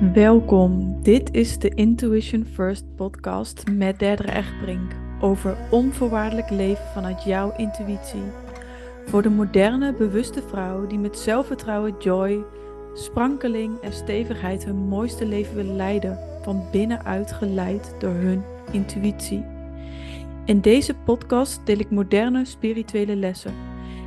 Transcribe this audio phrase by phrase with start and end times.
[0.00, 7.52] Welkom, dit is de Intuition First podcast met Derdere Echtbrink over onvoorwaardelijk leven vanuit jouw
[7.56, 8.22] intuïtie.
[9.06, 12.44] Voor de moderne, bewuste vrouw die met zelfvertrouwen, joy,
[12.94, 19.44] sprankeling en stevigheid hun mooiste leven wil leiden, van binnenuit geleid door hun intuïtie.
[20.44, 23.54] In deze podcast deel ik moderne spirituele lessen.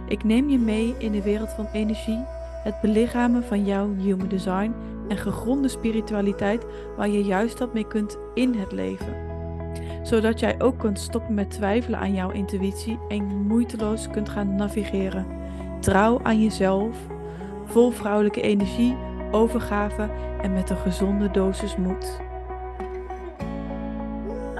[0.08, 2.23] Ik neem je mee in de wereld van energie,
[2.63, 4.73] het belichamen van jouw human design
[5.09, 6.66] en gegronde spiritualiteit
[6.98, 9.27] waar je juist wat mee kunt in het leven.
[10.04, 15.27] Zodat jij ook kunt stoppen met twijfelen aan jouw intuïtie en moeiteloos kunt gaan navigeren.
[15.80, 16.98] Trouw aan jezelf,
[17.66, 18.98] vol vrouwelijke energie,
[19.31, 20.09] overgave
[20.41, 22.20] en met een gezonde dosis moed.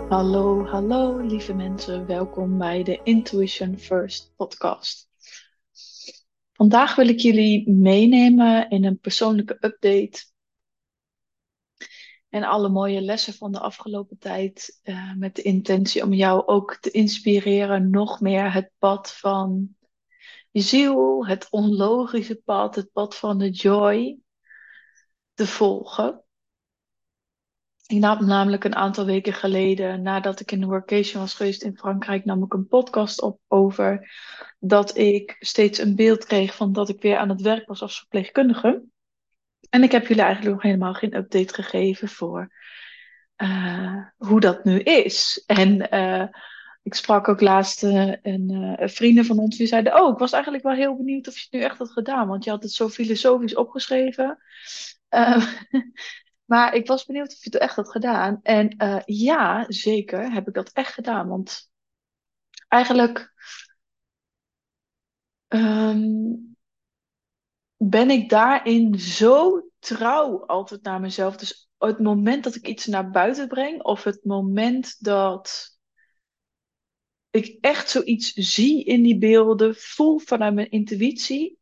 [0.10, 5.08] Hallo, hallo lieve mensen, welkom bij de Intuition First podcast.
[6.54, 10.24] Vandaag wil ik jullie meenemen in een persoonlijke update
[12.30, 14.80] en alle mooie lessen van de afgelopen tijd.
[14.84, 19.76] Uh, met de intentie om jou ook te inspireren, nog meer het pad van
[20.52, 24.20] je ziel, het onlogische pad, het pad van de joy
[25.34, 26.24] te volgen.
[27.86, 31.78] Ik nam namelijk een aantal weken geleden, nadat ik in een workation was geweest in
[31.78, 34.12] Frankrijk, nam ik een podcast op over
[34.60, 37.98] dat ik steeds een beeld kreeg van dat ik weer aan het werk was als
[37.98, 38.84] verpleegkundige.
[39.70, 42.54] En ik heb jullie eigenlijk nog helemaal geen update gegeven voor
[43.38, 45.44] uh, hoe dat nu is.
[45.46, 46.28] En uh,
[46.84, 50.64] ik sprak ook laatst uh, een vrienden van ons die zeiden: Oh, ik was eigenlijk
[50.64, 52.90] wel heel benieuwd of je het nu echt had gedaan, want je had het zo
[52.90, 54.38] filosofisch opgeschreven.
[56.52, 58.40] maar ik was benieuwd of je het echt had gedaan.
[58.42, 61.70] En ja, zeker heb ik dat echt gedaan, want
[62.68, 63.34] eigenlijk.
[65.48, 66.58] Um,
[67.82, 71.38] ben ik daarin zo trouw altijd naar mezelf.
[71.38, 75.78] Dus het moment dat ik iets naar buiten breng, of het moment dat
[77.30, 81.58] ik echt zoiets zie in die beelden, voel vanuit mijn intuïtie,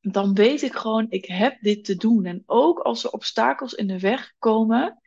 [0.00, 2.24] dan weet ik gewoon, ik heb dit te doen.
[2.24, 5.00] En ook als er obstakels in de weg komen,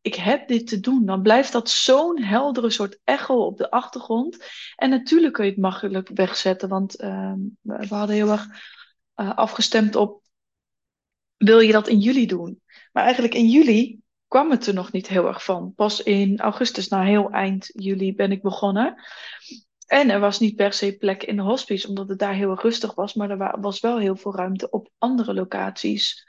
[0.00, 1.06] ik heb dit te doen.
[1.06, 4.44] Dan blijft dat zo'n heldere soort echo op de achtergrond.
[4.76, 8.46] En natuurlijk kun je het makkelijk wegzetten, want uh, we hadden heel erg
[9.20, 10.22] uh, afgestemd op
[11.36, 12.62] wil je dat in juli doen?
[12.92, 15.74] Maar eigenlijk in juli kwam het er nog niet heel erg van.
[15.74, 19.02] Pas in augustus, na heel eind juli, ben ik begonnen.
[19.86, 22.94] En er was niet per se plek in de hospice, omdat het daar heel rustig
[22.94, 23.14] was.
[23.14, 26.26] Maar er was wel heel veel ruimte op andere locaties.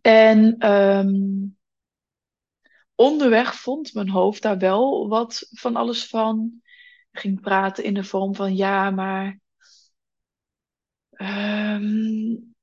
[0.00, 1.58] En um,
[2.94, 6.60] onderweg vond mijn hoofd daar wel wat van alles van.
[7.10, 9.39] Ik ging praten in de vorm van ja, maar
[11.20, 12.54] Um,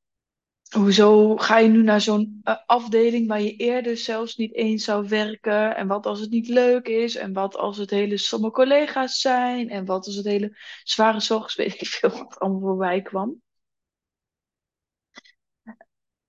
[0.70, 5.08] hoezo ga je nu naar zo'n uh, afdeling waar je eerder zelfs niet eens zou
[5.08, 5.76] werken?
[5.76, 7.16] En wat als het niet leuk is?
[7.16, 9.70] En wat als het hele sommige collega's zijn?
[9.70, 13.42] En wat als het hele zware zorg weet ik veel wat allemaal voorbij kwam.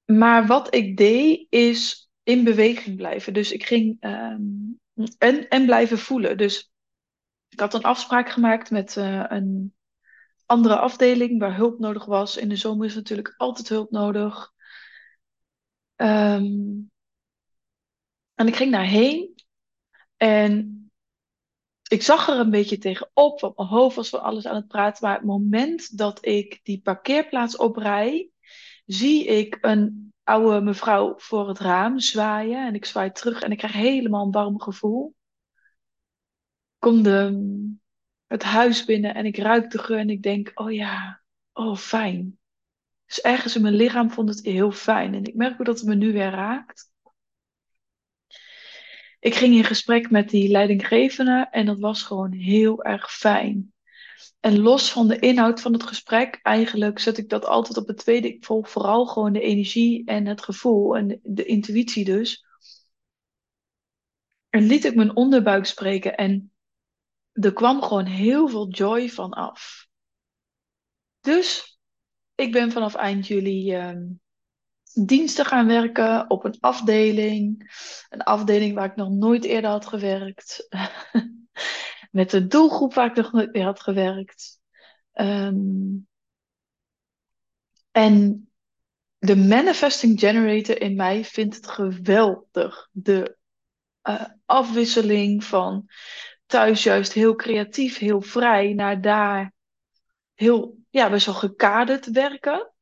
[0.05, 3.33] Maar wat ik deed is in beweging blijven.
[3.33, 4.81] Dus ik ging um,
[5.19, 6.37] en, en blijven voelen.
[6.37, 6.73] Dus
[7.49, 9.78] ik had een afspraak gemaakt met uh, een
[10.49, 12.37] andere afdeling waar hulp nodig was.
[12.37, 14.53] In de zomer is natuurlijk altijd hulp nodig.
[15.97, 16.91] Um,
[18.35, 19.35] en ik ging daarheen
[20.17, 20.73] en
[21.89, 25.05] ik zag er een beetje tegenop, want mijn hoofd was van alles aan het praten.
[25.05, 28.31] Maar het moment dat ik die parkeerplaats oprij,
[28.87, 32.67] zie ik een oude mevrouw voor het raam zwaaien.
[32.67, 35.15] En ik zwaai terug en ik krijg helemaal een warm gevoel.
[36.79, 37.31] Kom de
[38.29, 41.23] het huis binnen en ik ruik de geur en ik denk, oh ja,
[41.53, 42.39] oh fijn.
[43.07, 45.89] Dus ergens in mijn lichaam vond het heel fijn en ik merk ook dat het
[45.89, 46.93] me nu weer raakt.
[49.21, 53.73] Ik ging in gesprek met die leidinggevende en dat was gewoon heel erg fijn.
[54.41, 57.97] En los van de inhoud van het gesprek, eigenlijk zet ik dat altijd op het
[57.97, 58.29] tweede.
[58.29, 62.47] Ik volg vooral gewoon de energie en het gevoel en de intuïtie dus.
[64.49, 66.53] En liet ik mijn onderbuik spreken en
[67.41, 69.87] er kwam gewoon heel veel joy van af.
[71.21, 71.79] Dus
[72.35, 73.97] ik ben vanaf eind juli uh,
[75.07, 77.73] diensten gaan werken op een afdeling.
[78.09, 80.69] Een afdeling waar ik nog nooit eerder had gewerkt.
[82.11, 84.61] Met een doelgroep waar ik nog nooit meer had gewerkt.
[85.13, 86.09] Um,
[87.91, 88.49] en
[89.19, 92.89] de manifesting generator in mij vindt het geweldig.
[92.93, 93.37] De
[94.03, 95.89] uh, afwisseling van
[96.49, 99.53] thuis juist heel creatief, heel vrij, naar daar
[100.35, 102.73] heel, ja, best wel gekaderd werken.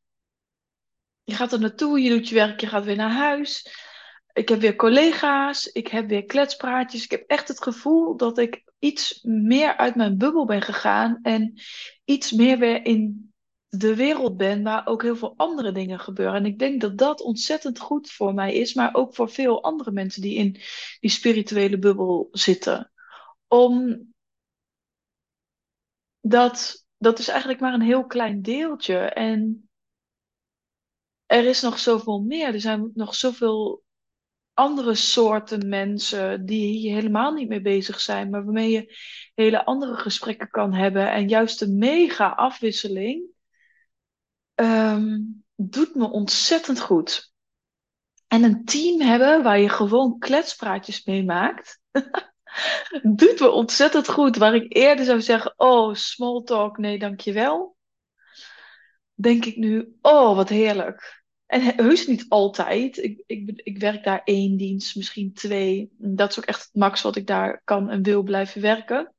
[1.22, 3.84] je gaat er naartoe, je doet je werk, je gaat weer naar huis.
[4.32, 7.04] Ik heb weer collega's, ik heb weer kletspraatjes.
[7.04, 11.60] Ik heb echt het gevoel dat ik iets meer uit mijn bubbel ben gegaan en
[12.04, 13.32] iets meer weer in
[13.68, 16.34] de wereld ben waar ook heel veel andere dingen gebeuren.
[16.34, 19.90] En ik denk dat dat ontzettend goed voor mij is, maar ook voor veel andere
[19.90, 20.60] mensen die in
[21.00, 22.90] die spirituele bubbel zitten.
[23.48, 24.06] Om
[26.20, 28.98] dat, dat is eigenlijk maar een heel klein deeltje.
[28.98, 29.68] En
[31.26, 32.54] er is nog zoveel meer.
[32.54, 33.84] Er zijn nog zoveel
[34.54, 38.96] andere soorten mensen die hier helemaal niet mee bezig zijn, maar waarmee je
[39.34, 41.10] hele andere gesprekken kan hebben.
[41.10, 43.24] En juist de mega afwisseling
[44.54, 45.18] ehm,
[45.54, 47.32] doet me ontzettend goed.
[48.28, 51.80] En een team hebben waar je gewoon kletspraatjes mee maakt,
[53.02, 54.36] doet me ontzettend goed.
[54.36, 57.76] Waar ik eerder zou zeggen, oh, small talk, nee, dankjewel.
[59.14, 61.24] Denk ik nu, oh, wat heerlijk.
[61.46, 62.96] En heus niet altijd.
[62.96, 65.90] Ik, ik, ik werk daar één dienst, misschien twee.
[65.98, 69.14] Dat is ook echt het max wat ik daar kan en wil blijven werken.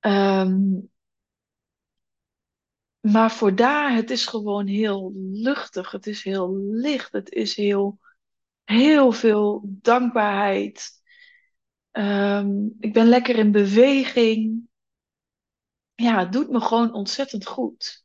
[0.00, 0.80] Ehm,
[3.00, 5.90] maar voor daar, het is gewoon heel luchtig.
[5.90, 7.12] Het is heel licht.
[7.12, 7.98] Het is heel,
[8.64, 10.90] heel veel dankbaarheid.
[11.90, 14.68] Ehm, ik ben lekker in beweging.
[15.94, 18.04] Ja, het doet me gewoon ontzettend goed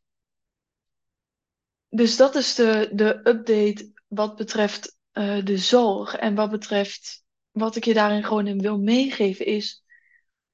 [1.89, 6.15] dus dat is de, de update wat betreft uh, de zorg.
[6.15, 9.83] En wat betreft wat ik je daarin gewoon in wil meegeven is,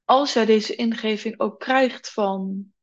[0.04, 2.74] als jij deze ingeving ook krijgt van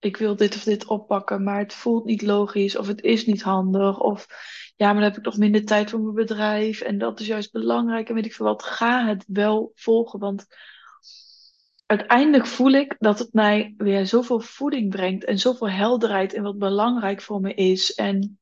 [0.00, 3.42] ik wil dit of dit oppakken, maar het voelt niet logisch of het is niet
[3.42, 4.26] handig of
[4.76, 7.52] ja, maar dan heb ik nog minder tijd voor mijn bedrijf en dat is juist
[7.52, 10.46] belangrijk en weet ik veel wat, ga het wel volgen, want
[11.86, 16.58] uiteindelijk voel ik dat het mij weer zoveel voeding brengt en zoveel helderheid in wat
[16.58, 17.94] belangrijk voor me is.
[17.94, 18.38] En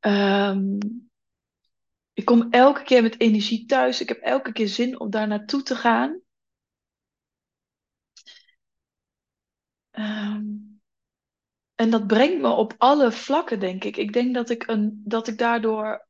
[0.00, 0.78] um,
[2.12, 4.00] ik kom elke keer met energie thuis.
[4.00, 6.20] Ik heb elke keer zin om daar naartoe te gaan.
[9.98, 10.80] Um,
[11.74, 13.96] en dat brengt me op alle vlakken, denk ik.
[13.96, 16.06] Ik denk dat ik, een, dat ik daardoor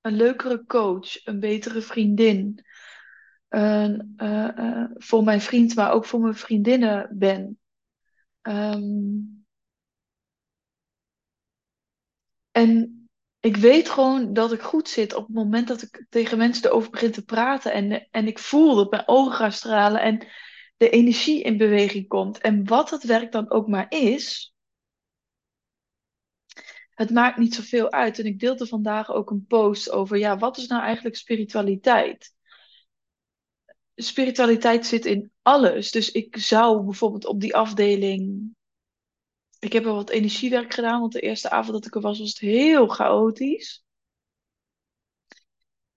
[0.00, 2.64] een leukere coach, een betere vriendin,
[3.48, 7.58] uh, voor mijn vriend, maar ook voor mijn vriendinnen ben.
[8.42, 9.44] Um,
[12.50, 13.02] en
[13.40, 16.90] ik weet gewoon dat ik goed zit op het moment dat ik tegen mensen erover
[16.90, 17.72] begin te praten.
[17.72, 20.26] En, en ik voel dat mijn ogen gaan stralen en
[20.76, 22.38] de energie in beweging komt.
[22.38, 24.54] En wat het werk dan ook maar is,
[26.90, 28.18] het maakt niet zoveel uit.
[28.18, 32.34] En ik deelde vandaag ook een post over, ja, wat is nou eigenlijk spiritualiteit?
[33.94, 35.90] spiritualiteit zit in alles.
[35.90, 38.54] Dus ik zou bijvoorbeeld op die afdeling.
[39.58, 42.28] Ik heb wel wat energiewerk gedaan, want de eerste avond dat ik er was, was
[42.28, 43.81] het heel chaotisch.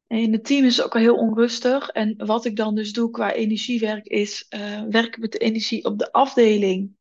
[0.07, 1.89] En het team is ook al heel onrustig.
[1.89, 5.99] En wat ik dan dus doe qua energiewerk is uh, werken met de energie op
[5.99, 6.91] de afdeling.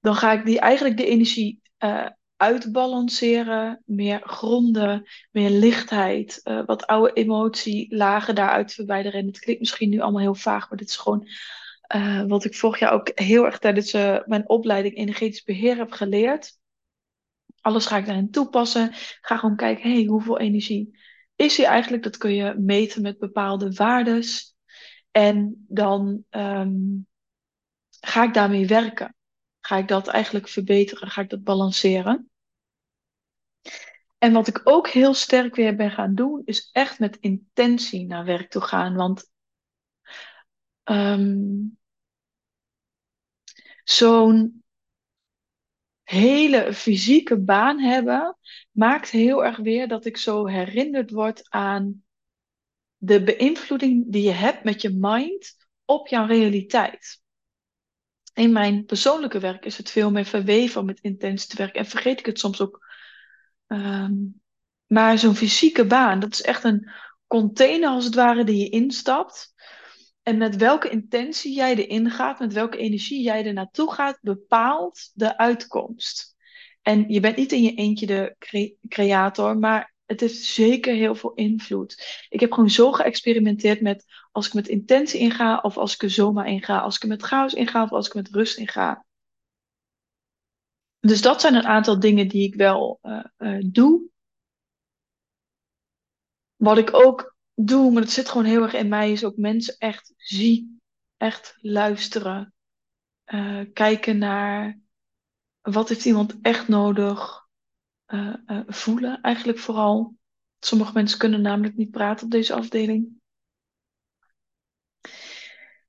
[0.00, 6.86] Dan ga ik die, eigenlijk de energie uh, uitbalanceren, meer gronden, meer lichtheid, uh, wat
[6.86, 9.20] oude emotielagen daaruit verwijderen.
[9.20, 11.28] En het klinkt misschien nu allemaal heel vaag, maar dit is gewoon
[12.26, 13.92] wat ik vorig jaar ook heel erg tijdens
[14.26, 16.58] mijn opleiding energetisch beheer heb geleerd.
[17.60, 18.90] Alles ga ik daarin toepassen.
[19.20, 20.98] Ga gewoon kijken, hey, hoeveel energie
[21.36, 22.02] is hier eigenlijk?
[22.02, 24.54] Dat kun je meten met bepaalde waardes.
[25.10, 27.06] En dan um,
[28.00, 29.16] ga ik daarmee werken.
[29.60, 31.10] Ga ik dat eigenlijk verbeteren?
[31.10, 32.30] Ga ik dat balanceren?
[34.18, 38.24] En wat ik ook heel sterk weer ben gaan doen, is echt met intentie naar
[38.24, 38.94] werk toe gaan.
[38.94, 39.30] Want
[40.84, 41.78] um,
[43.84, 44.61] zo'n
[46.12, 48.36] hele fysieke baan hebben,
[48.70, 52.04] maakt heel erg weer dat ik zo herinnerd word aan
[52.96, 57.20] de beïnvloeding die je hebt met je mind op jouw realiteit.
[58.34, 62.18] In mijn persoonlijke werk is het veel meer verweven met intentie te werken en vergeet
[62.18, 62.90] ik het soms ook
[63.66, 64.42] Um,
[64.86, 66.90] maar zo'n fysieke baan, dat is echt een
[67.26, 69.51] container als het ware die je instapt.
[70.22, 75.10] En met welke intentie jij erin gaat, met welke energie jij er naartoe gaat, bepaalt
[75.14, 76.36] de uitkomst.
[76.82, 81.14] En je bent niet in je eentje de cre creator, maar het heeft zeker heel
[81.14, 82.26] veel invloed.
[82.28, 86.10] Ik heb gewoon zo geëxperimenteerd met als ik met intentie inga, of als ik er
[86.10, 89.04] zomaar inga, als ik er met chaos inga, of als ik met rust inga.
[91.00, 94.02] Dus dat zijn een aantal dingen die ik wel uh, uh, doe.
[96.56, 99.76] Wat ik ook doe, maar het zit gewoon heel erg in mij, is ook mensen
[99.78, 100.80] echt zien.
[101.16, 102.54] Echt luisteren.
[103.26, 104.78] Uh, kijken naar
[105.60, 107.46] wat heeft iemand echt nodig
[108.06, 108.34] uh,
[108.66, 110.16] voelen, eigenlijk vooral.
[110.58, 113.20] Sommige mensen kunnen namelijk niet praten op deze afdeling.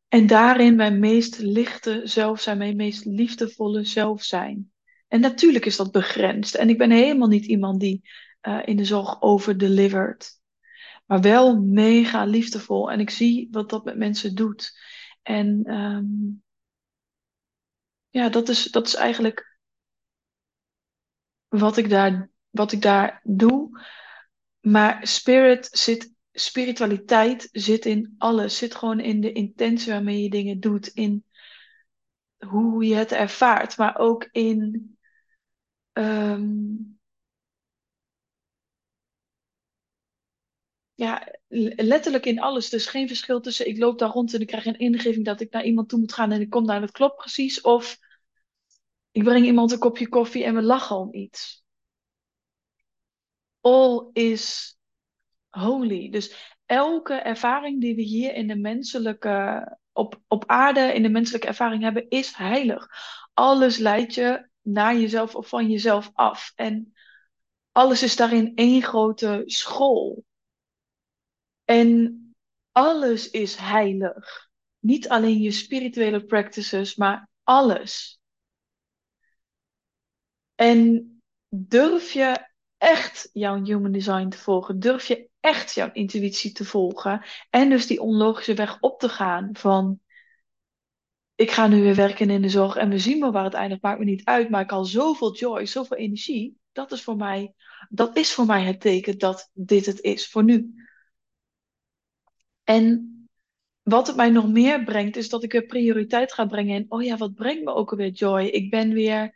[0.08, 4.72] En daarin mijn meest lichte zelf zijn, mijn meest liefdevolle zelf zijn.
[5.08, 6.55] En natuurlijk is dat begrensd.
[6.55, 8.10] En ik ben helemaal niet iemand die
[8.65, 10.41] in de zorg overdelivert.
[11.05, 12.91] Maar wel mega liefdevol.
[12.91, 14.79] En ik zie wat dat met mensen doet.
[15.22, 16.43] En um,
[18.10, 19.57] ja, dat is, dat is eigenlijk
[21.48, 23.81] wat ik, daar, wat ik daar doe.
[24.60, 28.57] Maar spirit zit, spiritualiteit zit in alles.
[28.57, 30.88] Zit gewoon in de intentie waarmee je dingen doet.
[30.88, 31.25] In
[32.38, 33.77] hoe je het ervaart.
[33.77, 34.91] Maar ook in
[35.93, 37.00] um,
[40.96, 41.28] ja,
[41.76, 42.70] letterlijk in alles.
[42.70, 45.52] Dus geen verschil tussen ik loop daar rond en ik krijg een ingeving dat ik
[45.52, 47.62] naar iemand toe moet gaan en ik kom daar en het klopt precies.
[47.62, 47.98] Of
[49.12, 51.64] ik breng iemand een kopje koffie en we lachen om iets.
[53.62, 54.78] All is
[55.50, 56.10] holy.
[56.10, 61.48] Dus elke ervaring die we hier in de menselijke, op, op aarde, in de menselijke
[61.48, 62.88] ervaring hebben, is heilig.
[63.34, 66.52] Alles leidt je naar jezelf of van jezelf af.
[66.56, 66.94] En
[67.72, 70.24] alles is daarin één grote school.
[71.74, 72.20] En
[72.72, 74.50] alles is heilig.
[74.80, 78.20] Niet alleen je spirituele practices, maar alles.
[80.56, 81.08] En
[81.50, 84.80] durf je echt jouw human design te volgen?
[84.80, 87.25] Durf je echt jouw intuïtie te volgen?
[87.50, 90.00] En dus die onlogische weg op te gaan van
[91.36, 93.82] ik ga nu weer werken in de zorg en we zien wel waar het eindigt,
[93.82, 96.58] maakt me niet uit, maar ik al zoveel joy, zoveel energie.
[96.72, 97.53] Dat is voor mij,
[97.89, 100.74] dat is voor mij het teken dat dit het is voor nu.
[102.63, 103.10] En
[103.82, 107.03] wat het mij nog meer brengt, is dat ik weer prioriteit ga brengen in, oh
[107.03, 108.43] ja, wat brengt me ook alweer joy?
[108.43, 109.36] Ik ben weer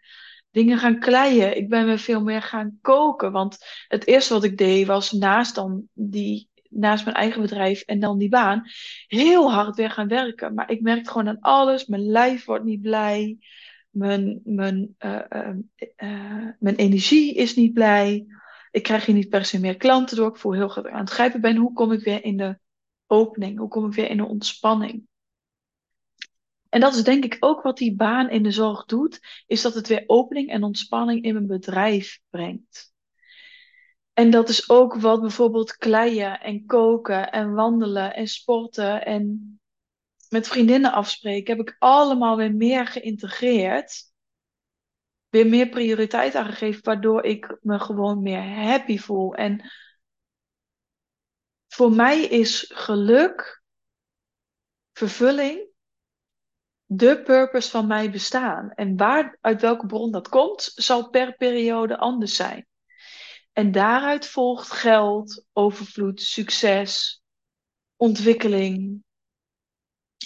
[0.51, 1.57] dingen gaan kleien.
[1.57, 3.31] Ik ben weer veel meer gaan koken.
[3.31, 3.57] Want
[3.87, 8.17] het eerste wat ik deed was naast dan die naast mijn eigen bedrijf en dan
[8.17, 8.63] die baan,
[9.07, 10.53] heel hard weer gaan werken.
[10.53, 11.85] Maar ik merk gewoon aan alles.
[11.85, 13.37] Mijn lijf wordt niet blij.
[13.89, 15.49] Mijn, mijn, uh, uh,
[15.97, 18.25] uh, mijn energie is niet blij.
[18.71, 20.29] Ik krijg hier niet per se meer klanten door.
[20.29, 21.55] Ik voel heel goed aan het grijpen ben.
[21.55, 22.59] Hoe kom ik weer in de
[23.07, 23.57] opening?
[23.57, 25.07] Hoe kom ik weer in de ontspanning?
[26.69, 29.73] En dat is denk ik ook wat die baan in de zorg doet, is dat
[29.73, 32.93] het weer opening en ontspanning in mijn bedrijf brengt.
[34.13, 39.59] En dat is ook wat bijvoorbeeld kleien en koken en wandelen en sporten en
[40.29, 44.05] met vriendinnen afspreken, heb ik allemaal weer meer geïntegreerd.
[45.29, 49.35] Weer meer prioriteit aangegeven, waardoor ik me gewoon meer happy voel.
[49.35, 49.71] En
[51.67, 53.63] voor mij is geluk,
[54.93, 55.67] vervulling,
[56.85, 58.71] de purpose van mijn bestaan.
[58.71, 62.67] En waar, uit welke bron dat komt, zal per periode anders zijn.
[63.53, 67.21] En daaruit volgt geld, overvloed, succes,
[67.95, 69.03] ontwikkeling.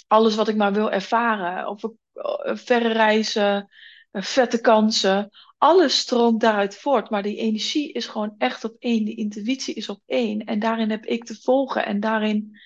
[0.06, 1.66] Alles wat ik maar wil ervaren.
[1.66, 3.70] Of eh, verre reizen,
[4.10, 5.30] eh, vette kansen.
[5.62, 7.10] Alles stroomt daaruit voort.
[7.10, 9.04] Maar die energie is gewoon echt op één.
[9.04, 10.44] Die intuïtie is op één.
[10.44, 11.84] En daarin heb ik te volgen.
[11.84, 12.58] En daarin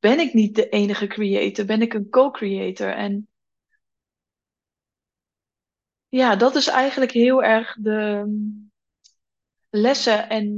[0.00, 1.64] ben ik niet de enige creator.
[1.64, 2.88] Ben ik een co-creator.
[2.88, 3.28] En
[6.08, 8.26] ja, dat is eigenlijk heel erg de
[9.70, 10.48] lessen en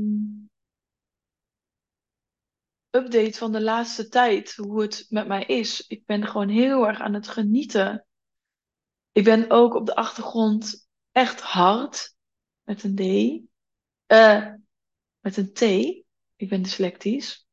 [2.90, 5.86] update van de laatste tijd, hoe het met mij is.
[5.86, 8.06] Ik ben gewoon heel erg aan het genieten.
[9.12, 10.85] Ik ben ook op de achtergrond
[11.16, 12.14] echt hard,
[12.62, 13.00] met een D,
[14.12, 14.52] uh,
[15.20, 15.60] met een T,
[16.36, 17.46] ik ben dyslectisch,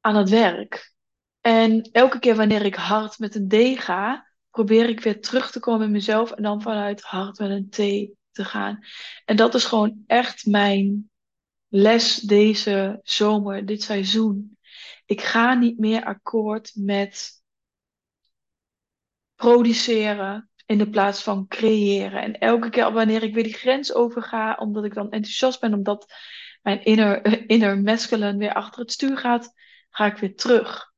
[0.00, 0.94] aan het werk.
[1.40, 5.60] En elke keer wanneer ik hard met een D ga, probeer ik weer terug te
[5.60, 7.76] komen in mezelf en dan vanuit hart met een T
[8.30, 8.84] te gaan.
[9.24, 11.10] En dat is gewoon echt mijn
[11.68, 14.58] les deze zomer, dit seizoen.
[15.04, 17.42] Ik ga niet meer akkoord met
[19.34, 22.22] produceren in de plaats van creëren.
[22.22, 26.14] En elke keer wanneer ik weer die grens overga, omdat ik dan enthousiast ben, omdat
[26.62, 29.52] mijn inner, inner masculine weer achter het stuur gaat,
[29.90, 30.92] ga ik weer terug.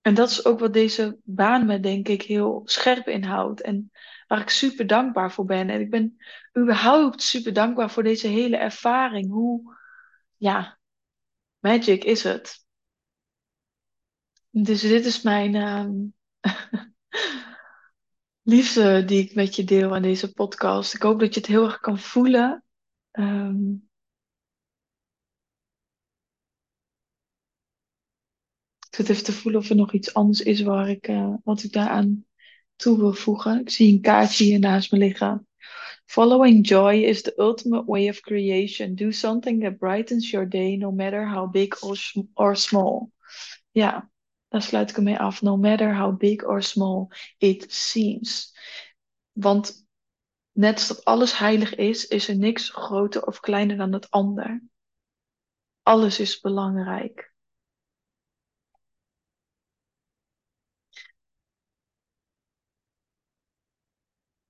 [0.00, 3.60] En dat is ook wat deze baan me, denk ik, heel scherp inhoudt.
[3.60, 3.90] En
[4.26, 5.70] waar ik super dankbaar voor ben.
[5.70, 6.16] En ik ben
[6.58, 9.30] überhaupt super dankbaar voor deze hele ervaring.
[9.30, 9.76] Hoe,
[10.36, 10.78] ja,
[11.58, 12.64] magic is het.
[14.50, 15.86] Dus dit is mijn uh,
[18.42, 20.94] liefde die ik met je deel aan deze podcast.
[20.94, 22.64] Ik hoop dat je het heel erg kan voelen.
[23.12, 23.90] Um,
[28.92, 31.62] Ik zit even te voelen of er nog iets anders is waar ik, uh, wat
[31.62, 32.24] ik daaraan
[32.76, 33.60] toe wil voegen.
[33.60, 35.46] Ik zie een kaartje hier naast me liggen.
[36.04, 38.94] Following joy is the ultimate way of creation.
[38.94, 41.98] Do something that brightens your day, no matter how big or,
[42.34, 43.10] or small.
[43.70, 44.11] Ja,
[44.52, 45.42] daar sluit ik ermee af.
[45.42, 48.54] No matter how big or small it seems.
[49.32, 49.86] Want
[50.52, 54.62] net als dat alles heilig is, is er niks groter of kleiner dan het ander.
[55.82, 57.32] Alles is belangrijk.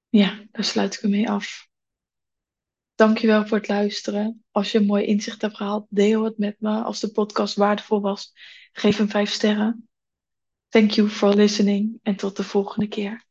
[0.08, 1.68] Ja, daar sluit ik ermee af.
[2.94, 4.44] Dankjewel voor het luisteren.
[4.50, 6.82] Als je een mooi inzicht hebt gehaald, deel het met me.
[6.82, 8.32] Als de podcast waardevol was,
[8.72, 9.88] geef hem vijf sterren.
[10.72, 13.26] Thank you for listening en tot de volgende keer.